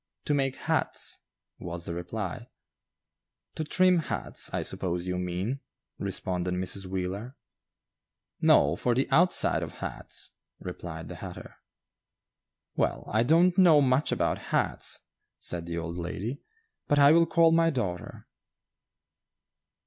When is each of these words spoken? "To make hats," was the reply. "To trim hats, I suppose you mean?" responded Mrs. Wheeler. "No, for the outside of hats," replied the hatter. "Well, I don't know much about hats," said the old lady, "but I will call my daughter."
"To 0.25 0.33
make 0.33 0.55
hats," 0.55 1.19
was 1.59 1.85
the 1.85 1.93
reply. 1.93 2.47
"To 3.53 3.63
trim 3.63 3.99
hats, 3.99 4.51
I 4.51 4.63
suppose 4.63 5.05
you 5.05 5.19
mean?" 5.19 5.59
responded 5.99 6.55
Mrs. 6.55 6.87
Wheeler. 6.87 7.35
"No, 8.41 8.75
for 8.75 8.95
the 8.95 9.07
outside 9.11 9.61
of 9.61 9.73
hats," 9.73 10.31
replied 10.59 11.07
the 11.07 11.17
hatter. 11.17 11.57
"Well, 12.75 13.07
I 13.13 13.21
don't 13.21 13.59
know 13.59 13.79
much 13.79 14.11
about 14.11 14.39
hats," 14.49 15.01
said 15.37 15.67
the 15.67 15.77
old 15.77 15.97
lady, 15.97 16.41
"but 16.87 16.97
I 16.97 17.11
will 17.11 17.27
call 17.27 17.51
my 17.51 17.69
daughter." 17.69 18.25